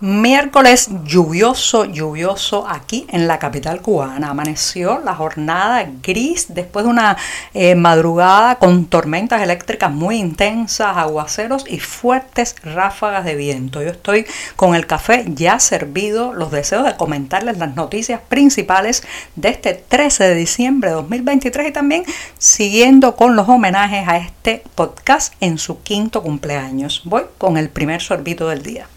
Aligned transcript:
Miércoles 0.00 0.90
lluvioso, 1.06 1.86
lluvioso 1.86 2.68
aquí 2.68 3.06
en 3.08 3.26
la 3.26 3.38
capital 3.38 3.80
cubana. 3.80 4.28
Amaneció 4.28 5.00
la 5.02 5.14
jornada 5.14 5.88
gris 6.02 6.48
después 6.50 6.84
de 6.84 6.90
una 6.90 7.16
eh, 7.54 7.74
madrugada 7.76 8.56
con 8.56 8.84
tormentas 8.84 9.40
eléctricas 9.40 9.90
muy 9.90 10.16
intensas, 10.16 10.98
aguaceros 10.98 11.64
y 11.66 11.80
fuertes 11.80 12.56
ráfagas 12.62 13.24
de 13.24 13.36
viento. 13.36 13.80
Yo 13.80 13.88
estoy 13.88 14.26
con 14.54 14.74
el 14.74 14.86
café 14.86 15.24
ya 15.28 15.58
servido, 15.60 16.34
los 16.34 16.50
deseos 16.50 16.84
de 16.84 16.94
comentarles 16.96 17.56
las 17.56 17.74
noticias 17.74 18.20
principales 18.20 19.02
de 19.34 19.48
este 19.48 19.72
13 19.72 20.24
de 20.24 20.34
diciembre 20.34 20.90
de 20.90 20.96
2023 20.96 21.68
y 21.68 21.72
también 21.72 22.04
siguiendo 22.36 23.16
con 23.16 23.34
los 23.34 23.48
homenajes 23.48 24.06
a 24.06 24.18
este 24.18 24.62
podcast 24.74 25.32
en 25.40 25.56
su 25.56 25.82
quinto 25.82 26.22
cumpleaños. 26.22 27.00
Voy 27.06 27.22
con 27.38 27.56
el 27.56 27.70
primer 27.70 28.02
sorbito 28.02 28.46
del 28.48 28.62
día. 28.62 28.88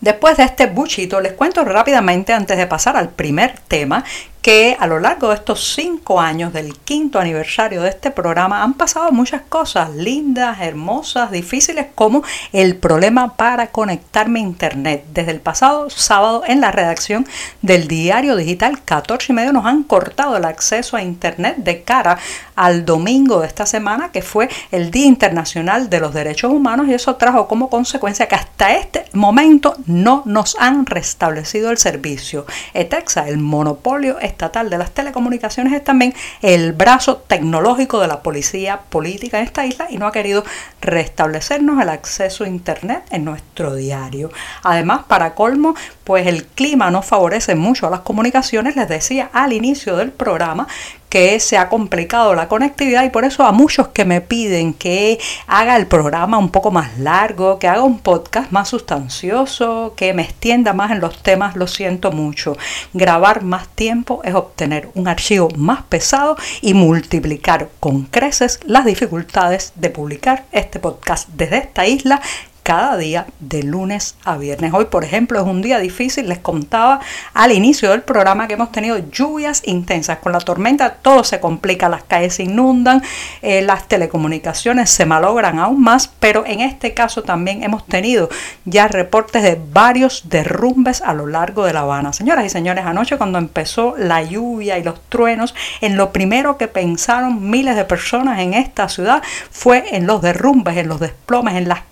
Después 0.00 0.36
de 0.36 0.44
este 0.44 0.66
buchito, 0.66 1.20
les 1.20 1.32
cuento 1.32 1.64
rápidamente 1.64 2.32
antes 2.32 2.56
de 2.56 2.66
pasar 2.66 2.96
al 2.96 3.08
primer 3.08 3.54
tema 3.66 4.04
que 4.46 4.76
a 4.78 4.86
lo 4.86 5.00
largo 5.00 5.30
de 5.30 5.34
estos 5.34 5.74
cinco 5.74 6.20
años 6.20 6.52
del 6.52 6.78
quinto 6.78 7.18
aniversario 7.18 7.82
de 7.82 7.88
este 7.88 8.12
programa 8.12 8.62
han 8.62 8.74
pasado 8.74 9.10
muchas 9.10 9.42
cosas 9.48 9.92
lindas, 9.92 10.60
hermosas, 10.60 11.32
difíciles, 11.32 11.86
como 11.96 12.22
el 12.52 12.76
problema 12.76 13.34
para 13.34 13.72
conectarme 13.72 14.38
a 14.38 14.44
internet. 14.44 15.04
Desde 15.12 15.32
el 15.32 15.40
pasado 15.40 15.90
sábado 15.90 16.44
en 16.46 16.60
la 16.60 16.70
redacción 16.70 17.26
del 17.60 17.88
diario 17.88 18.36
digital 18.36 18.84
14 18.84 19.32
y 19.32 19.34
medio 19.34 19.52
nos 19.52 19.66
han 19.66 19.82
cortado 19.82 20.36
el 20.36 20.44
acceso 20.44 20.96
a 20.96 21.02
internet 21.02 21.56
de 21.56 21.82
cara 21.82 22.16
al 22.54 22.84
domingo 22.84 23.40
de 23.40 23.48
esta 23.48 23.66
semana, 23.66 24.12
que 24.12 24.22
fue 24.22 24.48
el 24.70 24.92
Día 24.92 25.06
Internacional 25.06 25.90
de 25.90 25.98
los 25.98 26.14
Derechos 26.14 26.52
Humanos, 26.52 26.86
y 26.86 26.94
eso 26.94 27.16
trajo 27.16 27.48
como 27.48 27.68
consecuencia 27.68 28.28
que 28.28 28.36
hasta 28.36 28.76
este 28.76 29.06
momento 29.12 29.74
no 29.86 30.22
nos 30.24 30.56
han 30.60 30.86
restablecido 30.86 31.72
el 31.72 31.78
servicio. 31.78 32.46
ETEXA, 32.74 33.28
el 33.28 33.38
monopolio 33.38 34.18
estatal 34.36 34.68
de 34.68 34.76
las 34.76 34.90
telecomunicaciones 34.90 35.72
es 35.72 35.82
también 35.82 36.12
el 36.42 36.74
brazo 36.74 37.16
tecnológico 37.26 38.00
de 38.00 38.06
la 38.06 38.20
policía 38.22 38.80
política 38.90 39.38
en 39.38 39.44
esta 39.44 39.64
isla 39.64 39.86
y 39.88 39.96
no 39.96 40.06
ha 40.06 40.12
querido 40.12 40.44
restablecernos 40.82 41.80
el 41.80 41.88
acceso 41.88 42.44
a 42.44 42.48
internet 42.48 43.02
en 43.10 43.24
nuestro 43.24 43.74
diario. 43.74 44.30
Además, 44.62 45.04
para 45.08 45.34
colmo, 45.34 45.74
pues 46.04 46.26
el 46.26 46.44
clima 46.44 46.90
no 46.90 47.00
favorece 47.00 47.54
mucho 47.54 47.86
a 47.86 47.90
las 47.90 48.00
comunicaciones. 48.00 48.76
Les 48.76 48.88
decía 48.88 49.30
al 49.32 49.54
inicio 49.54 49.96
del 49.96 50.12
programa 50.12 50.68
que 51.16 51.40
se 51.40 51.56
ha 51.56 51.70
complicado 51.70 52.34
la 52.34 52.46
conectividad 52.46 53.02
y 53.02 53.08
por 53.08 53.24
eso 53.24 53.42
a 53.42 53.50
muchos 53.50 53.88
que 53.88 54.04
me 54.04 54.20
piden 54.20 54.74
que 54.74 55.18
haga 55.46 55.78
el 55.78 55.86
programa 55.86 56.36
un 56.36 56.50
poco 56.50 56.70
más 56.70 56.98
largo, 56.98 57.58
que 57.58 57.68
haga 57.68 57.84
un 57.84 58.00
podcast 58.00 58.52
más 58.52 58.68
sustancioso, 58.68 59.94
que 59.96 60.12
me 60.12 60.20
extienda 60.20 60.74
más 60.74 60.90
en 60.90 61.00
los 61.00 61.22
temas, 61.22 61.56
lo 61.56 61.68
siento 61.68 62.12
mucho. 62.12 62.58
Grabar 62.92 63.42
más 63.44 63.66
tiempo 63.68 64.20
es 64.24 64.34
obtener 64.34 64.90
un 64.92 65.08
archivo 65.08 65.48
más 65.56 65.84
pesado 65.84 66.36
y 66.60 66.74
multiplicar 66.74 67.70
con 67.80 68.02
creces 68.02 68.60
las 68.66 68.84
dificultades 68.84 69.72
de 69.74 69.88
publicar 69.88 70.44
este 70.52 70.80
podcast 70.80 71.30
desde 71.30 71.56
esta 71.56 71.86
isla 71.86 72.20
cada 72.66 72.96
día 72.96 73.26
de 73.38 73.62
lunes 73.62 74.16
a 74.24 74.36
viernes. 74.36 74.72
Hoy, 74.74 74.86
por 74.86 75.04
ejemplo, 75.04 75.38
es 75.38 75.46
un 75.46 75.62
día 75.62 75.78
difícil. 75.78 76.28
Les 76.28 76.40
contaba 76.40 76.98
al 77.32 77.52
inicio 77.52 77.92
del 77.92 78.02
programa 78.02 78.48
que 78.48 78.54
hemos 78.54 78.72
tenido 78.72 78.98
lluvias 79.08 79.62
intensas. 79.66 80.18
Con 80.18 80.32
la 80.32 80.40
tormenta 80.40 80.94
todo 80.94 81.22
se 81.22 81.38
complica, 81.38 81.88
las 81.88 82.02
calles 82.02 82.34
se 82.34 82.42
inundan, 82.42 83.04
eh, 83.40 83.62
las 83.62 83.86
telecomunicaciones 83.86 84.90
se 84.90 85.06
malogran 85.06 85.60
aún 85.60 85.80
más, 85.80 86.08
pero 86.18 86.44
en 86.44 86.58
este 86.58 86.92
caso 86.92 87.22
también 87.22 87.62
hemos 87.62 87.86
tenido 87.86 88.30
ya 88.64 88.88
reportes 88.88 89.44
de 89.44 89.60
varios 89.72 90.28
derrumbes 90.28 91.02
a 91.02 91.14
lo 91.14 91.28
largo 91.28 91.66
de 91.66 91.72
La 91.72 91.82
Habana. 91.82 92.12
Señoras 92.12 92.46
y 92.46 92.48
señores, 92.48 92.84
anoche 92.84 93.16
cuando 93.16 93.38
empezó 93.38 93.94
la 93.96 94.24
lluvia 94.24 94.76
y 94.76 94.82
los 94.82 95.00
truenos, 95.08 95.54
en 95.80 95.96
lo 95.96 96.10
primero 96.10 96.58
que 96.58 96.66
pensaron 96.66 97.48
miles 97.48 97.76
de 97.76 97.84
personas 97.84 98.40
en 98.40 98.54
esta 98.54 98.88
ciudad 98.88 99.22
fue 99.52 99.84
en 99.92 100.08
los 100.08 100.20
derrumbes, 100.20 100.76
en 100.76 100.88
los 100.88 100.98
desplomes, 100.98 101.54
en 101.54 101.68
las 101.68 101.82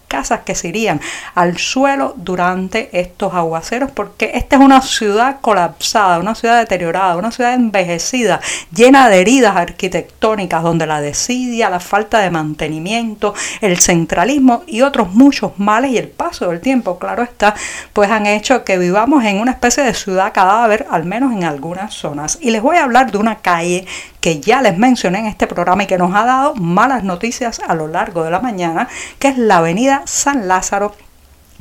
que 0.45 0.55
se 0.55 0.69
irían 0.69 1.01
al 1.35 1.59
suelo 1.59 2.15
durante 2.17 2.89
estos 2.99 3.35
aguaceros, 3.35 3.91
porque 3.91 4.33
esta 4.35 4.57
es 4.57 4.63
una 4.63 4.81
ciudad 4.81 5.41
colapsada, 5.41 6.19
una 6.19 6.35
ciudad 6.35 6.59
deteriorada, 6.59 7.17
una 7.17 7.31
ciudad 7.31 7.55
envejecida, 7.55 8.41
llena 8.75 9.09
de 9.09 9.21
heridas 9.21 9.57
arquitectónicas, 9.57 10.63
donde 10.63 10.87
la 10.87 11.01
desidia, 11.01 11.71
la 11.71 11.81
falta 11.81 12.21
de 12.21 12.31
mantenimiento, 12.31 13.35
el 13.61 13.79
centralismo 13.79 14.63
y 14.67 14.83
otros 14.83 15.13
muchos 15.13 15.53
males 15.59 15.91
y 15.91 15.99
el 15.99 16.09
paso 16.09 16.49
del 16.49 16.61
tiempo, 16.61 16.99
claro 16.99 17.23
está, 17.23 17.55
pues 17.93 18.11
han 18.11 18.27
hecho 18.27 18.65
que 18.65 18.79
vivamos 18.79 19.25
en 19.25 19.41
una 19.41 19.53
especie 19.53 19.83
de 19.83 19.95
ciudad 19.95 20.33
cadáver, 20.33 20.87
al 20.91 21.05
menos 21.05 21.33
en 21.33 21.45
algunas 21.45 21.95
zonas. 21.95 22.39
Y 22.41 22.51
les 22.51 22.63
voy 22.63 22.77
a 22.77 22.85
hablar 22.85 23.11
de 23.11 23.19
una 23.19 23.37
calle 23.37 23.87
que 24.21 24.41
ya 24.41 24.63
les 24.63 24.79
mencioné 24.79 25.19
en 25.19 25.27
este 25.27 25.47
programa 25.47 25.83
y 25.83 25.87
que 25.87 25.99
nos 25.99 26.15
ha 26.15 26.25
dado 26.25 26.55
malas 26.55 27.05
noticias 27.05 27.61
a 27.67 27.75
lo 27.75 27.89
largo 27.89 28.25
de 28.25 28.31
la 28.31 28.41
mañana, 28.41 28.89
que 29.19 29.29
es 29.29 29.37
la 29.37 29.59
avenida 29.59 30.03
San 30.15 30.47
Lázaro 30.47 30.93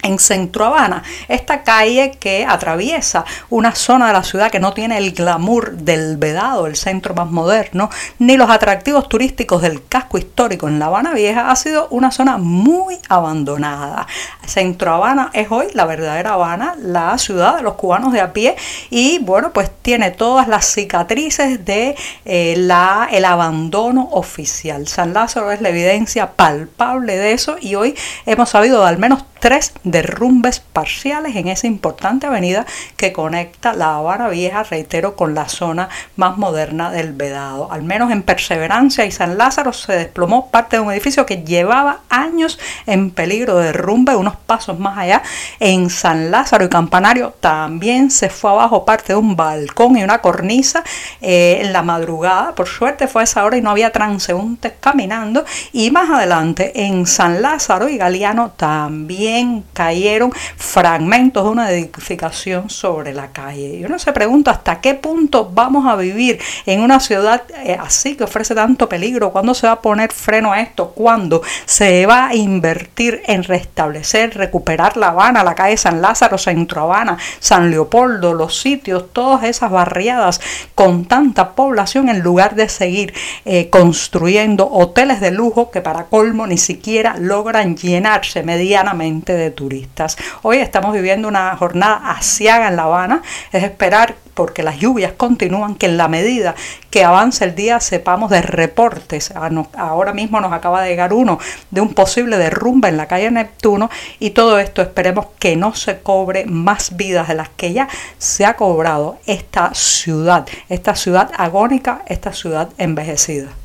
en 0.03 0.19
Centro 0.19 0.65
Habana, 0.65 1.03
esta 1.27 1.63
calle 1.63 2.11
que 2.19 2.45
atraviesa 2.47 3.25
una 3.49 3.73
zona 3.73 4.07
de 4.07 4.13
la 4.13 4.23
ciudad 4.23 4.51
que 4.51 4.59
no 4.59 4.73
tiene 4.73 4.97
el 4.97 5.13
glamour 5.13 5.77
del 5.77 6.17
Vedado, 6.17 6.67
el 6.67 6.75
centro 6.75 7.15
más 7.15 7.31
moderno, 7.31 7.89
ni 8.19 8.37
los 8.37 8.49
atractivos 8.49 9.09
turísticos 9.09 9.61
del 9.61 9.85
casco 9.87 10.17
histórico 10.17 10.67
en 10.67 10.79
La 10.79 10.85
Habana 10.87 11.13
Vieja, 11.13 11.49
ha 11.49 11.55
sido 11.55 11.87
una 11.89 12.11
zona 12.11 12.37
muy 12.37 12.99
abandonada. 13.09 14.05
Centro 14.45 14.93
Habana 14.93 15.31
es 15.33 15.47
hoy 15.49 15.67
la 15.73 15.85
verdadera 15.85 16.33
Habana, 16.33 16.75
la 16.77 17.17
ciudad 17.17 17.57
de 17.57 17.63
los 17.63 17.73
cubanos 17.75 18.13
de 18.13 18.21
a 18.21 18.33
pie 18.33 18.55
y 18.89 19.19
bueno, 19.19 19.51
pues 19.53 19.71
tiene 19.81 20.11
todas 20.11 20.47
las 20.47 20.65
cicatrices 20.65 21.65
de 21.65 21.95
eh, 22.25 22.53
el 22.53 23.25
abandono 23.25 24.09
oficial. 24.11 24.87
San 24.87 25.13
Lázaro 25.13 25.51
es 25.51 25.61
la 25.61 25.69
evidencia 25.69 26.31
palpable 26.31 27.17
de 27.17 27.31
eso 27.31 27.55
y 27.59 27.75
hoy 27.75 27.95
hemos 28.25 28.49
sabido 28.49 28.81
de 28.81 28.87
al 28.87 28.97
menos 28.97 29.23
tres 29.43 29.73
derrumbes 29.83 30.61
parciales 30.61 31.35
en 31.35 31.49
esa 31.49 31.67
importante 31.67 32.27
avenida 32.27 32.65
que 32.95 33.11
conecta 33.11 33.73
la 33.73 33.95
Habana 33.95 34.29
Vieja, 34.29 34.63
reitero, 34.63 35.17
con 35.17 35.35
la 35.35 35.49
zona 35.49 35.89
más 36.15 36.37
moderna 36.37 36.91
del 36.91 37.11
Vedado. 37.11 37.69
Al 37.69 37.83
menos 37.83 38.09
en 38.13 38.23
Perseverancia 38.23 39.03
y 39.03 39.11
San 39.11 39.37
Lázaro 39.37 39.73
se 39.73 39.97
desplomó 39.97 40.49
parte 40.49 40.77
de 40.77 40.81
un 40.81 40.93
edificio 40.93 41.25
que 41.25 41.43
llevaba 41.43 41.99
años 42.09 42.57
en 42.85 43.11
peligro 43.11 43.57
de 43.57 43.65
derrumbe, 43.65 44.15
unos 44.15 44.37
pasos 44.37 44.79
más 44.79 44.97
allá. 44.97 45.21
En 45.59 45.89
San 45.89 46.31
Lázaro 46.31 46.63
y 46.63 46.69
Campanario 46.69 47.33
también 47.41 48.11
se 48.11 48.29
fue 48.29 48.49
abajo 48.49 48.85
parte 48.85 49.11
de 49.11 49.19
un 49.19 49.35
balcón 49.35 49.97
y 49.97 50.05
una 50.05 50.19
cornisa 50.19 50.85
eh, 51.19 51.59
en 51.63 51.73
la 51.73 51.81
madrugada. 51.81 52.55
Por 52.55 52.69
suerte 52.69 53.09
fue 53.09 53.23
a 53.23 53.25
esa 53.25 53.43
hora 53.43 53.57
y 53.57 53.61
no 53.61 53.71
había 53.71 53.91
transeúntes 53.91 54.71
caminando. 54.79 55.43
Y 55.73 55.91
más 55.91 56.09
adelante 56.09 56.85
en 56.85 57.05
San 57.05 57.41
Lázaro 57.41 57.89
y 57.89 57.97
Galeano 57.97 58.51
también 58.55 59.32
cayeron 59.73 60.31
fragmentos 60.57 61.43
de 61.43 61.49
una 61.49 61.71
edificación 61.71 62.69
sobre 62.69 63.13
la 63.13 63.31
calle. 63.31 63.75
Y 63.75 63.85
uno 63.85 63.99
se 63.99 64.13
pregunta 64.13 64.51
hasta 64.51 64.81
qué 64.81 64.93
punto 64.93 65.49
vamos 65.53 65.85
a 65.87 65.95
vivir 65.95 66.39
en 66.65 66.81
una 66.81 66.99
ciudad 66.99 67.43
eh, 67.63 67.77
así 67.79 68.15
que 68.15 68.25
ofrece 68.25 68.53
tanto 68.55 68.89
peligro, 68.89 69.31
cuándo 69.31 69.53
se 69.53 69.67
va 69.67 69.73
a 69.73 69.81
poner 69.81 70.11
freno 70.11 70.51
a 70.51 70.61
esto, 70.61 70.89
cuándo 70.89 71.41
se 71.65 72.05
va 72.05 72.27
a 72.27 72.35
invertir 72.35 73.21
en 73.25 73.43
restablecer, 73.43 74.35
recuperar 74.35 74.97
La 74.97 75.09
Habana, 75.09 75.43
la 75.43 75.55
calle 75.55 75.77
San 75.77 76.01
Lázaro, 76.01 76.37
Centro 76.37 76.81
Habana, 76.81 77.17
San 77.39 77.71
Leopoldo, 77.71 78.33
los 78.33 78.59
sitios, 78.59 79.13
todas 79.13 79.43
esas 79.43 79.71
barriadas 79.71 80.41
con 80.75 81.05
tanta 81.05 81.51
población 81.51 82.09
en 82.09 82.19
lugar 82.19 82.55
de 82.55 82.67
seguir 82.67 83.13
eh, 83.45 83.69
construyendo 83.69 84.69
hoteles 84.69 85.21
de 85.21 85.31
lujo 85.31 85.71
que 85.71 85.81
para 85.81 86.05
colmo 86.05 86.45
ni 86.47 86.57
siquiera 86.57 87.15
logran 87.17 87.77
llenarse 87.77 88.43
medianamente 88.43 89.22
de 89.31 89.51
turistas. 89.51 90.17
Hoy 90.41 90.57
estamos 90.57 90.93
viviendo 90.93 91.29
una 91.29 91.55
jornada 91.55 92.11
asiaga 92.11 92.67
en 92.67 92.75
La 92.75 92.83
Habana, 92.83 93.21
es 93.53 93.63
esperar 93.63 94.15
porque 94.33 94.63
las 94.63 94.77
lluvias 94.77 95.13
continúan, 95.13 95.75
que 95.75 95.85
en 95.85 95.97
la 95.97 96.07
medida 96.07 96.55
que 96.89 97.03
avance 97.03 97.45
el 97.45 97.55
día 97.55 97.79
sepamos 97.79 98.29
de 98.29 98.41
reportes. 98.41 99.31
Ah, 99.35 99.49
ahora 99.77 100.13
mismo 100.13 100.41
nos 100.41 100.51
acaba 100.51 100.81
de 100.81 100.89
llegar 100.89 101.13
uno 101.13 101.39
de 101.71 101.81
un 101.81 101.93
posible 101.93 102.37
derrumbe 102.37 102.89
en 102.89 102.97
la 102.97 103.07
calle 103.07 103.31
Neptuno 103.31 103.89
y 104.19 104.31
todo 104.31 104.59
esto 104.59 104.81
esperemos 104.81 105.27
que 105.39 105.55
no 105.55 105.75
se 105.75 105.99
cobre 105.99 106.45
más 106.45 106.97
vidas 106.97 107.27
de 107.27 107.35
las 107.35 107.49
que 107.49 107.73
ya 107.73 107.87
se 108.17 108.45
ha 108.45 108.55
cobrado 108.55 109.17
esta 109.25 109.73
ciudad, 109.73 110.47
esta 110.67 110.95
ciudad 110.95 111.31
agónica, 111.37 112.01
esta 112.07 112.33
ciudad 112.33 112.69
envejecida. 112.77 113.62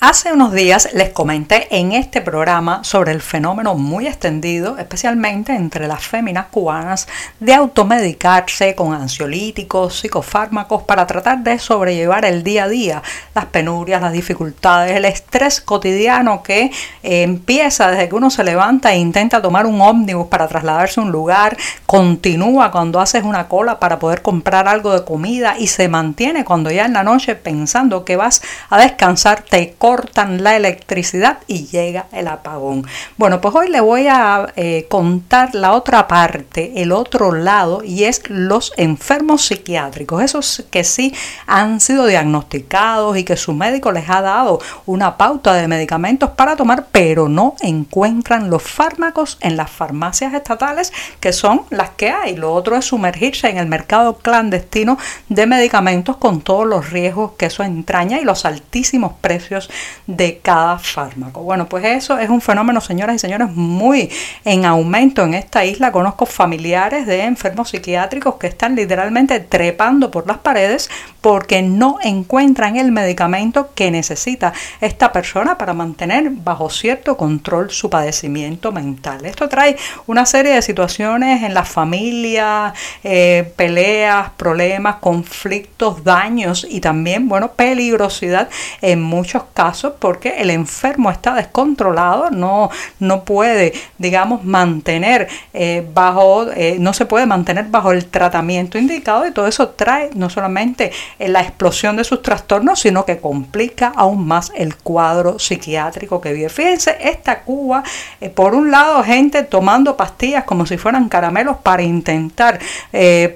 Hace 0.00 0.32
unos 0.32 0.52
días 0.52 0.90
les 0.94 1.08
comenté 1.08 1.76
en 1.76 1.90
este 1.90 2.20
programa 2.20 2.84
sobre 2.84 3.10
el 3.10 3.20
fenómeno 3.20 3.74
muy 3.74 4.06
extendido, 4.06 4.78
especialmente 4.78 5.56
entre 5.56 5.88
las 5.88 6.06
féminas 6.06 6.46
cubanas, 6.52 7.08
de 7.40 7.52
automedicarse 7.52 8.76
con 8.76 8.94
ansiolíticos, 8.94 9.98
psicofármacos 9.98 10.84
para 10.84 11.04
tratar 11.04 11.38
de 11.38 11.58
sobrellevar 11.58 12.24
el 12.26 12.44
día 12.44 12.64
a 12.64 12.68
día, 12.68 13.02
las 13.34 13.46
penurias, 13.46 14.00
las 14.00 14.12
dificultades, 14.12 14.94
el 14.94 15.04
estrés 15.04 15.60
cotidiano 15.60 16.44
que 16.44 16.70
eh, 17.02 17.22
empieza 17.24 17.90
desde 17.90 18.08
que 18.08 18.14
uno 18.14 18.30
se 18.30 18.44
levanta 18.44 18.92
e 18.92 18.98
intenta 18.98 19.42
tomar 19.42 19.66
un 19.66 19.80
ómnibus 19.80 20.28
para 20.28 20.46
trasladarse 20.46 21.00
a 21.00 21.02
un 21.02 21.10
lugar, 21.10 21.56
continúa 21.86 22.70
cuando 22.70 23.00
haces 23.00 23.24
una 23.24 23.48
cola 23.48 23.80
para 23.80 23.98
poder 23.98 24.22
comprar 24.22 24.68
algo 24.68 24.92
de 24.92 25.04
comida 25.04 25.56
y 25.58 25.66
se 25.66 25.88
mantiene 25.88 26.44
cuando 26.44 26.70
ya 26.70 26.84
en 26.84 26.92
la 26.92 27.02
noche 27.02 27.34
pensando 27.34 28.04
que 28.04 28.14
vas 28.14 28.42
a 28.70 28.78
descansar, 28.78 29.42
te 29.42 29.74
cortan 29.88 30.44
la 30.44 30.54
electricidad 30.54 31.38
y 31.46 31.66
llega 31.66 32.08
el 32.12 32.28
apagón. 32.28 32.86
Bueno, 33.16 33.40
pues 33.40 33.54
hoy 33.54 33.70
le 33.70 33.80
voy 33.80 34.06
a 34.06 34.52
eh, 34.54 34.84
contar 34.90 35.54
la 35.54 35.72
otra 35.72 36.06
parte, 36.06 36.82
el 36.82 36.92
otro 36.92 37.32
lado, 37.32 37.82
y 37.82 38.04
es 38.04 38.20
los 38.28 38.74
enfermos 38.76 39.46
psiquiátricos, 39.46 40.22
esos 40.22 40.66
que 40.70 40.84
sí 40.84 41.14
han 41.46 41.80
sido 41.80 42.04
diagnosticados 42.04 43.16
y 43.16 43.24
que 43.24 43.38
su 43.38 43.54
médico 43.54 43.90
les 43.90 44.10
ha 44.10 44.20
dado 44.20 44.60
una 44.84 45.16
pauta 45.16 45.54
de 45.54 45.66
medicamentos 45.68 46.32
para 46.32 46.54
tomar, 46.54 46.88
pero 46.92 47.30
no 47.30 47.54
encuentran 47.62 48.50
los 48.50 48.62
fármacos 48.62 49.38
en 49.40 49.56
las 49.56 49.70
farmacias 49.70 50.34
estatales, 50.34 50.92
que 51.18 51.32
son 51.32 51.62
las 51.70 51.88
que 51.96 52.10
hay. 52.10 52.36
Lo 52.36 52.52
otro 52.52 52.76
es 52.76 52.84
sumergirse 52.84 53.48
en 53.48 53.56
el 53.56 53.68
mercado 53.68 54.18
clandestino 54.18 54.98
de 55.30 55.46
medicamentos 55.46 56.18
con 56.18 56.42
todos 56.42 56.66
los 56.66 56.90
riesgos 56.90 57.32
que 57.38 57.46
eso 57.46 57.62
entraña 57.62 58.20
y 58.20 58.24
los 58.24 58.44
altísimos 58.44 59.12
precios 59.22 59.70
de 60.06 60.38
cada 60.38 60.78
fármaco. 60.78 61.42
Bueno, 61.42 61.68
pues 61.68 61.84
eso 61.84 62.18
es 62.18 62.30
un 62.30 62.40
fenómeno, 62.40 62.80
señoras 62.80 63.16
y 63.16 63.18
señores, 63.18 63.50
muy 63.50 64.10
en 64.44 64.64
aumento 64.64 65.22
en 65.22 65.34
esta 65.34 65.64
isla. 65.64 65.92
Conozco 65.92 66.24
familiares 66.26 67.06
de 67.06 67.24
enfermos 67.24 67.70
psiquiátricos 67.70 68.36
que 68.36 68.46
están 68.46 68.74
literalmente 68.74 69.40
trepando 69.40 70.10
por 70.10 70.26
las 70.26 70.38
paredes 70.38 70.88
porque 71.20 71.62
no 71.62 71.98
encuentran 72.02 72.76
el 72.76 72.90
medicamento 72.90 73.70
que 73.74 73.90
necesita 73.90 74.52
esta 74.80 75.12
persona 75.12 75.58
para 75.58 75.74
mantener 75.74 76.30
bajo 76.30 76.70
cierto 76.70 77.16
control 77.16 77.70
su 77.70 77.90
padecimiento 77.90 78.72
mental. 78.72 79.26
Esto 79.26 79.48
trae 79.48 79.76
una 80.06 80.24
serie 80.24 80.54
de 80.54 80.62
situaciones 80.62 81.42
en 81.42 81.52
la 81.52 81.64
familia, 81.64 82.72
eh, 83.04 83.52
peleas, 83.56 84.30
problemas, 84.36 84.96
conflictos, 84.96 86.02
daños 86.02 86.66
y 86.68 86.80
también, 86.80 87.28
bueno, 87.28 87.52
peligrosidad 87.52 88.48
en 88.80 89.02
muchos 89.02 89.42
casos 89.52 89.67
porque 89.98 90.34
el 90.38 90.50
enfermo 90.50 91.10
está 91.10 91.34
descontrolado, 91.34 92.30
no, 92.30 92.70
no 92.98 93.24
puede, 93.24 93.72
digamos, 93.98 94.44
mantener 94.44 95.28
eh, 95.52 95.86
bajo, 95.92 96.50
eh, 96.50 96.76
no 96.78 96.92
se 96.92 97.06
puede 97.06 97.26
mantener 97.26 97.66
bajo 97.66 97.92
el 97.92 98.06
tratamiento 98.06 98.78
indicado 98.78 99.26
y 99.26 99.32
todo 99.32 99.46
eso 99.46 99.70
trae 99.70 100.10
no 100.14 100.30
solamente 100.30 100.92
la 101.18 101.40
explosión 101.40 101.96
de 101.96 102.04
sus 102.04 102.22
trastornos, 102.22 102.80
sino 102.80 103.04
que 103.04 103.18
complica 103.18 103.92
aún 103.94 104.26
más 104.26 104.52
el 104.54 104.76
cuadro 104.76 105.38
psiquiátrico 105.38 106.20
que 106.20 106.32
vive. 106.32 106.48
Fíjense, 106.48 106.96
esta 107.00 107.40
Cuba, 107.40 107.82
eh, 108.20 108.30
por 108.30 108.54
un 108.54 108.70
lado, 108.70 109.02
gente 109.02 109.42
tomando 109.42 109.96
pastillas 109.96 110.44
como 110.44 110.66
si 110.66 110.76
fueran 110.78 111.08
caramelos 111.08 111.58
para 111.58 111.82
intentar 111.82 112.58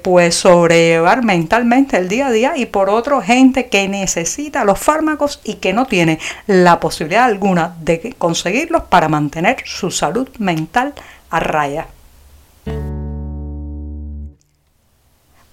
pues 0.03 0.35
sobrellevar 0.35 1.23
mentalmente 1.25 1.97
el 1.97 2.09
día 2.09 2.29
a 2.29 2.31
día 2.31 2.53
y 2.57 2.67
por 2.67 2.91
otro, 2.91 3.21
gente 3.21 3.69
que 3.69 3.89
necesita 3.89 4.65
los 4.65 4.79
fármacos 4.79 5.41
y 5.45 5.55
que 5.55 5.73
no 5.73 5.87
tiene 5.87 6.19
la 6.47 6.81
posibilidad 6.81 7.25
alguna 7.25 7.75
de 7.81 8.15
conseguirlos 8.19 8.85
para 8.85 9.09
mantener 9.09 9.57
su 9.65 9.91
salud 9.91 10.29
mental 10.39 10.95
a 11.31 11.41
raya. 11.41 11.87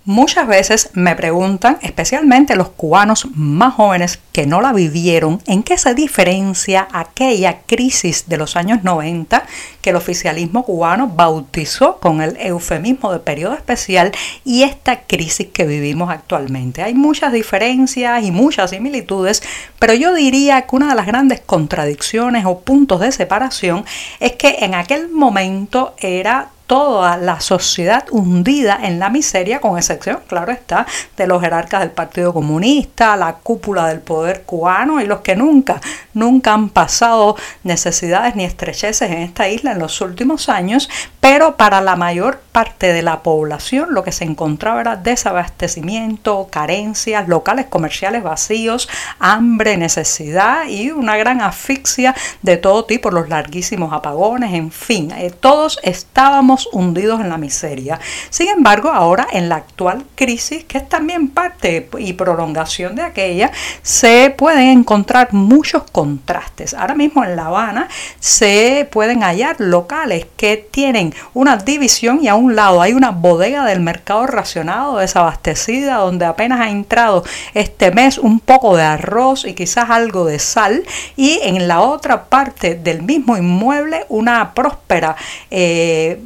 Muchas 0.09 0.47
veces 0.47 0.89
me 0.93 1.15
preguntan, 1.15 1.77
especialmente 1.83 2.55
los 2.55 2.69
cubanos 2.69 3.27
más 3.35 3.75
jóvenes 3.75 4.19
que 4.31 4.47
no 4.47 4.59
la 4.59 4.73
vivieron, 4.73 5.39
en 5.45 5.61
qué 5.61 5.77
se 5.77 5.93
diferencia 5.93 6.87
aquella 6.91 7.59
crisis 7.67 8.27
de 8.27 8.37
los 8.37 8.55
años 8.55 8.83
90 8.83 9.43
que 9.83 9.91
el 9.91 9.95
oficialismo 9.95 10.65
cubano 10.65 11.09
bautizó 11.09 11.99
con 11.99 12.21
el 12.21 12.37
eufemismo 12.37 13.13
de 13.13 13.19
periodo 13.19 13.53
especial 13.53 14.11
y 14.43 14.63
esta 14.63 15.01
crisis 15.01 15.49
que 15.53 15.65
vivimos 15.65 16.09
actualmente. 16.09 16.81
Hay 16.81 16.95
muchas 16.95 17.31
diferencias 17.31 18.23
y 18.23 18.31
muchas 18.31 18.71
similitudes, 18.71 19.43
pero 19.77 19.93
yo 19.93 20.15
diría 20.15 20.63
que 20.63 20.75
una 20.75 20.89
de 20.89 20.95
las 20.95 21.05
grandes 21.05 21.39
contradicciones 21.39 22.45
o 22.47 22.61
puntos 22.61 22.99
de 23.01 23.11
separación 23.11 23.85
es 24.19 24.31
que 24.31 24.55
en 24.61 24.73
aquel 24.73 25.09
momento 25.09 25.93
era 25.99 26.49
toda 26.69 27.17
la 27.17 27.39
sociedad 27.39 28.05
hundida 28.11 28.77
en 28.83 28.99
la 28.99 29.09
miseria, 29.09 29.59
con 29.59 29.75
excepción, 29.75 30.19
claro 30.27 30.51
está, 30.51 30.85
de 31.17 31.25
los 31.25 31.41
jerarcas 31.41 31.79
del 31.79 31.89
Partido 31.89 32.31
Comunista, 32.31 33.17
la 33.17 33.37
cúpula 33.37 33.87
del 33.87 34.01
poder 34.01 34.43
cubano 34.43 35.01
y 35.01 35.07
los 35.07 35.21
que 35.21 35.35
nunca, 35.35 35.81
nunca 36.13 36.53
han 36.53 36.69
pasado 36.69 37.35
necesidades 37.63 38.35
ni 38.35 38.45
estrecheces 38.45 39.09
en 39.09 39.17
esta 39.17 39.49
isla 39.49 39.71
en 39.71 39.79
los 39.79 39.99
últimos 39.99 40.47
años, 40.47 40.89
pero 41.19 41.57
para 41.57 41.81
la 41.81 41.95
mayor 41.95 42.39
parte 42.51 42.93
de 42.93 43.01
la 43.01 43.23
población 43.23 43.93
lo 43.93 44.03
que 44.03 44.11
se 44.11 44.23
encontraba 44.23 44.81
era 44.81 44.95
desabastecimiento, 44.95 46.47
carencias, 46.51 47.27
locales 47.27 47.67
comerciales 47.67 48.23
vacíos, 48.23 48.89
hambre, 49.19 49.77
necesidad 49.77 50.67
y 50.67 50.91
una 50.91 51.17
gran 51.17 51.41
asfixia 51.41 52.15
de 52.41 52.57
todo 52.57 52.85
tipo, 52.85 53.11
los 53.11 53.29
larguísimos 53.29 53.93
apagones, 53.93 54.53
en 54.53 54.71
fin, 54.71 55.11
eh, 55.11 55.31
todos 55.31 55.79
estábamos 55.83 56.69
hundidos 56.71 57.21
en 57.21 57.29
la 57.29 57.37
miseria. 57.37 57.99
Sin 58.29 58.47
embargo, 58.49 58.89
ahora 58.89 59.27
en 59.31 59.49
la 59.49 59.57
actual 59.57 60.05
crisis, 60.15 60.63
que 60.63 60.79
es 60.79 60.89
también 60.89 61.29
parte 61.29 61.89
y 61.97 62.13
prolongación 62.13 62.95
de 62.95 63.03
aquella, 63.03 63.51
se 63.81 64.33
pueden 64.37 64.79
encontrar 64.79 65.33
muchos 65.33 65.83
contrastes. 65.91 66.73
Ahora 66.73 66.95
mismo 66.95 67.23
en 67.23 67.35
La 67.35 67.47
Habana 67.47 67.87
se 68.19 68.87
pueden 68.91 69.21
hallar 69.21 69.57
locales 69.59 70.25
que 70.37 70.57
tienen 70.57 71.08
una 71.33 71.57
división 71.57 72.19
y 72.21 72.27
a 72.27 72.35
un 72.35 72.55
lado 72.55 72.81
hay 72.81 72.93
una 72.93 73.11
bodega 73.11 73.65
del 73.65 73.79
mercado 73.79 74.27
racionado, 74.27 74.97
desabastecida, 74.97 75.95
donde 75.97 76.25
apenas 76.25 76.59
ha 76.61 76.69
entrado 76.69 77.23
este 77.53 77.91
mes 77.91 78.17
un 78.17 78.39
poco 78.39 78.75
de 78.75 78.83
arroz 78.83 79.45
y 79.45 79.53
quizás 79.53 79.89
algo 79.89 80.25
de 80.25 80.39
sal. 80.39 80.83
Y 81.15 81.39
en 81.43 81.67
la 81.67 81.81
otra 81.81 82.25
parte 82.25 82.75
del 82.75 83.01
mismo 83.03 83.37
inmueble 83.37 84.05
una 84.09 84.53
próspera 84.53 85.15
eh, 85.51 86.21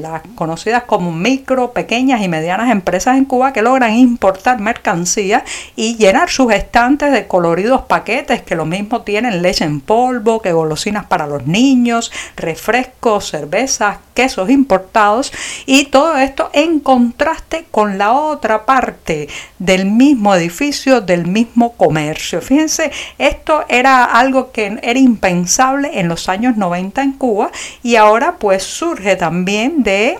las 0.00 0.22
conocidas 0.34 0.84
como 0.84 1.12
micro, 1.12 1.72
pequeñas 1.72 2.22
y 2.22 2.28
medianas 2.28 2.70
empresas 2.70 3.16
en 3.16 3.24
Cuba 3.24 3.52
que 3.52 3.62
logran 3.62 3.94
importar 3.94 4.60
mercancías 4.60 5.42
y 5.76 5.96
llenar 5.96 6.30
sus 6.30 6.52
estantes 6.52 7.12
de 7.12 7.26
coloridos 7.26 7.82
paquetes 7.82 8.42
que 8.42 8.54
lo 8.54 8.66
mismo 8.66 9.02
tienen 9.02 9.42
leche 9.42 9.64
en 9.64 9.80
polvo, 9.80 10.40
que 10.40 10.52
golosinas 10.52 11.06
para 11.06 11.26
los 11.26 11.46
niños, 11.46 12.12
refrescos, 12.36 13.30
cervezas, 13.30 13.98
quesos 14.14 14.50
importados 14.50 15.32
y 15.66 15.86
todo 15.86 16.16
esto 16.16 16.50
en 16.52 16.80
contraste 16.80 17.66
con 17.70 17.98
la 17.98 18.12
otra 18.12 18.66
parte 18.66 19.28
del 19.58 19.86
mismo 19.86 20.34
edificio, 20.34 21.00
del 21.00 21.26
mismo 21.26 21.72
comercio. 21.72 22.40
Fíjense, 22.40 22.90
esto 23.18 23.64
era 23.68 24.04
algo 24.04 24.52
que 24.52 24.78
era 24.82 24.98
impensable 24.98 25.98
en 26.00 26.08
los 26.08 26.28
años 26.28 26.56
90 26.56 27.02
en 27.02 27.12
Cuba 27.12 27.50
y 27.82 27.96
ahora 27.96 28.36
pues 28.38 28.62
surge 28.62 29.16
también 29.16 29.82
de 29.82 30.18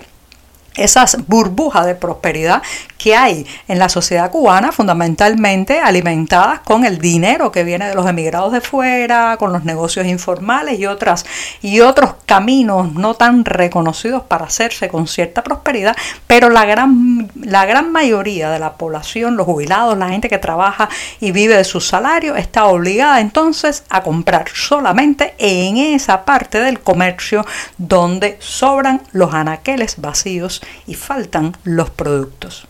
esas 0.82 1.26
burbujas 1.26 1.86
de 1.86 1.94
prosperidad 1.94 2.62
que 2.98 3.16
hay 3.16 3.46
en 3.68 3.78
la 3.78 3.88
sociedad 3.88 4.30
cubana, 4.30 4.72
fundamentalmente 4.72 5.80
alimentadas 5.80 6.60
con 6.60 6.84
el 6.84 6.98
dinero 6.98 7.50
que 7.50 7.64
viene 7.64 7.88
de 7.88 7.94
los 7.94 8.06
emigrados 8.06 8.52
de 8.52 8.60
fuera, 8.60 9.36
con 9.38 9.52
los 9.52 9.64
negocios 9.64 10.06
informales 10.06 10.78
y 10.78 10.86
otras 10.86 11.24
y 11.62 11.80
otros 11.80 12.14
caminos 12.26 12.92
no 12.92 13.14
tan 13.14 13.44
reconocidos 13.44 14.22
para 14.24 14.46
hacerse 14.46 14.88
con 14.88 15.06
cierta 15.06 15.42
prosperidad, 15.42 15.96
pero 16.26 16.50
la 16.50 16.64
gran 16.64 17.30
la 17.42 17.64
gran 17.66 17.90
mayoría 17.92 18.50
de 18.50 18.58
la 18.58 18.74
población, 18.74 19.36
los 19.36 19.46
jubilados, 19.46 19.96
la 19.96 20.10
gente 20.10 20.28
que 20.28 20.38
trabaja 20.38 20.88
y 21.20 21.32
vive 21.32 21.56
de 21.56 21.64
su 21.64 21.80
salario 21.80 22.36
está 22.36 22.66
obligada 22.66 23.20
entonces 23.20 23.84
a 23.88 24.02
comprar 24.02 24.46
solamente 24.52 25.34
en 25.38 25.76
esa 25.76 26.24
parte 26.24 26.60
del 26.60 26.80
comercio 26.80 27.44
donde 27.78 28.36
sobran 28.40 29.02
los 29.12 29.32
anaqueles 29.34 30.00
vacíos 30.00 30.62
y 30.86 30.94
faltan 30.94 31.56
los 31.64 31.90
productos. 31.90 32.66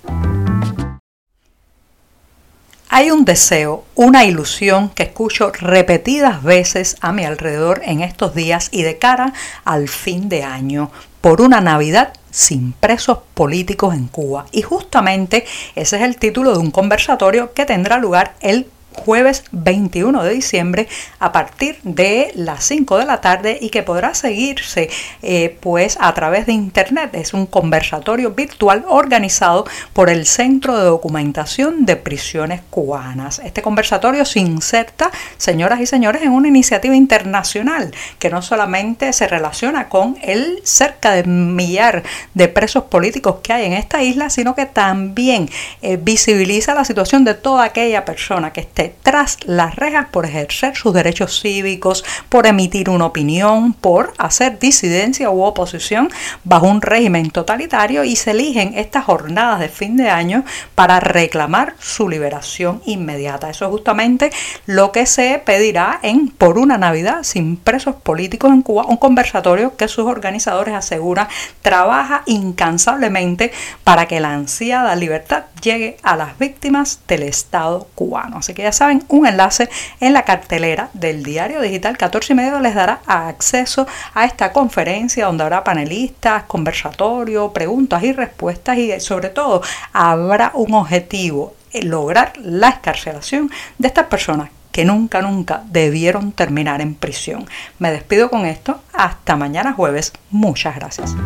Hay 2.92 3.12
un 3.12 3.24
deseo, 3.24 3.84
una 3.94 4.24
ilusión 4.24 4.88
que 4.88 5.04
escucho 5.04 5.52
repetidas 5.52 6.42
veces 6.42 6.96
a 7.00 7.12
mi 7.12 7.24
alrededor 7.24 7.82
en 7.84 8.00
estos 8.00 8.34
días 8.34 8.68
y 8.72 8.82
de 8.82 8.98
cara 8.98 9.32
al 9.64 9.88
fin 9.88 10.28
de 10.28 10.42
año 10.42 10.90
por 11.20 11.40
una 11.40 11.60
Navidad 11.60 12.12
sin 12.32 12.72
presos 12.72 13.18
políticos 13.34 13.94
en 13.94 14.08
Cuba. 14.08 14.46
Y 14.50 14.62
justamente 14.62 15.44
ese 15.76 15.96
es 15.96 16.02
el 16.02 16.16
título 16.16 16.52
de 16.52 16.58
un 16.58 16.72
conversatorio 16.72 17.52
que 17.52 17.64
tendrá 17.64 17.98
lugar 17.98 18.34
el 18.40 18.66
jueves 18.92 19.44
21 19.52 20.22
de 20.22 20.30
diciembre 20.30 20.88
a 21.18 21.32
partir 21.32 21.78
de 21.82 22.32
las 22.34 22.64
5 22.64 22.98
de 22.98 23.04
la 23.04 23.20
tarde 23.20 23.58
y 23.60 23.70
que 23.70 23.82
podrá 23.82 24.14
seguirse 24.14 24.90
eh, 25.22 25.56
pues 25.60 25.96
a 26.00 26.12
través 26.14 26.46
de 26.46 26.52
internet. 26.52 27.10
Es 27.14 27.34
un 27.34 27.46
conversatorio 27.46 28.32
virtual 28.32 28.84
organizado 28.88 29.66
por 29.92 30.10
el 30.10 30.26
Centro 30.26 30.76
de 30.76 30.84
Documentación 30.84 31.86
de 31.86 31.96
Prisiones 31.96 32.60
Cubanas. 32.70 33.40
Este 33.44 33.62
conversatorio 33.62 34.24
se 34.24 34.40
inserta, 34.40 35.10
señoras 35.36 35.80
y 35.80 35.86
señores, 35.86 36.22
en 36.22 36.32
una 36.32 36.48
iniciativa 36.48 36.94
internacional 36.94 37.92
que 38.18 38.30
no 38.30 38.42
solamente 38.42 39.12
se 39.12 39.28
relaciona 39.28 39.88
con 39.88 40.18
el 40.22 40.60
cerca 40.64 41.12
de 41.12 41.24
millar 41.24 42.02
de 42.34 42.48
presos 42.48 42.84
políticos 42.84 43.36
que 43.42 43.52
hay 43.52 43.66
en 43.66 43.72
esta 43.72 44.02
isla, 44.02 44.30
sino 44.30 44.54
que 44.54 44.66
también 44.66 45.48
eh, 45.82 45.96
visibiliza 45.96 46.74
la 46.74 46.84
situación 46.84 47.24
de 47.24 47.34
toda 47.34 47.64
aquella 47.64 48.04
persona 48.04 48.52
que 48.52 48.60
esté 48.60 48.79
tras 48.88 49.38
las 49.44 49.76
rejas 49.76 50.06
por 50.10 50.26
ejercer 50.26 50.76
sus 50.76 50.94
derechos 50.94 51.40
cívicos, 51.40 52.04
por 52.28 52.46
emitir 52.46 52.90
una 52.90 53.06
opinión, 53.06 53.72
por 53.72 54.12
hacer 54.18 54.58
disidencia 54.58 55.30
u 55.30 55.42
oposición 55.42 56.10
bajo 56.44 56.66
un 56.66 56.82
régimen 56.82 57.30
totalitario 57.30 58.04
y 58.04 58.16
se 58.16 58.30
eligen 58.30 58.76
estas 58.76 59.04
jornadas 59.04 59.60
de 59.60 59.68
fin 59.68 59.96
de 59.96 60.10
año 60.10 60.44
para 60.74 61.00
reclamar 61.00 61.74
su 61.78 62.08
liberación 62.08 62.82
inmediata. 62.86 63.50
Eso 63.50 63.66
es 63.66 63.70
justamente 63.70 64.30
lo 64.66 64.92
que 64.92 65.06
se 65.06 65.40
pedirá 65.44 65.98
en 66.02 66.28
Por 66.28 66.58
una 66.58 66.78
Navidad 66.78 67.22
sin 67.22 67.56
presos 67.56 67.96
políticos 67.96 68.50
en 68.50 68.62
Cuba, 68.62 68.86
un 68.86 68.96
conversatorio 68.96 69.76
que 69.76 69.88
sus 69.88 70.06
organizadores 70.06 70.74
aseguran 70.74 71.28
trabaja 71.62 72.22
incansablemente 72.26 73.52
para 73.84 74.06
que 74.06 74.20
la 74.20 74.32
ansiada 74.32 74.94
libertad 74.96 75.44
llegue 75.62 75.96
a 76.02 76.16
las 76.16 76.38
víctimas 76.38 77.00
del 77.08 77.24
Estado 77.24 77.88
cubano. 77.94 78.38
Así 78.38 78.54
que 78.54 78.66
ya 78.70 78.72
saben, 78.72 79.04
un 79.08 79.26
enlace 79.26 79.68
en 80.00 80.12
la 80.12 80.24
cartelera 80.24 80.90
del 80.92 81.24
diario 81.24 81.60
digital 81.60 81.98
14 81.98 82.32
y 82.32 82.36
medio 82.36 82.60
les 82.60 82.74
dará 82.74 83.00
acceso 83.06 83.86
a 84.14 84.24
esta 84.24 84.52
conferencia 84.52 85.26
donde 85.26 85.42
habrá 85.42 85.64
panelistas, 85.64 86.44
conversatorio, 86.44 87.52
preguntas 87.52 88.02
y 88.04 88.12
respuestas 88.12 88.78
y 88.78 89.00
sobre 89.00 89.30
todo 89.30 89.62
habrá 89.92 90.52
un 90.54 90.72
objetivo, 90.74 91.54
eh, 91.72 91.82
lograr 91.82 92.32
la 92.38 92.68
escarcelación 92.68 93.50
de 93.78 93.88
estas 93.88 94.06
personas 94.06 94.50
que 94.70 94.84
nunca, 94.84 95.20
nunca 95.20 95.64
debieron 95.66 96.30
terminar 96.30 96.80
en 96.80 96.94
prisión. 96.94 97.46
Me 97.80 97.90
despido 97.90 98.30
con 98.30 98.46
esto. 98.46 98.80
Hasta 98.92 99.34
mañana 99.34 99.72
jueves. 99.72 100.12
Muchas 100.30 100.76
gracias. 100.76 101.16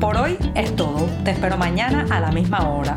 Por 0.00 0.16
hoy 0.16 0.36
es 0.56 0.74
todo. 0.74 1.08
Te 1.22 1.30
espero 1.30 1.56
mañana 1.56 2.06
a 2.10 2.18
la 2.18 2.32
misma 2.32 2.68
hora. 2.68 2.96